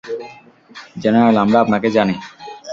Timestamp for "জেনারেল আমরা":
1.03-1.57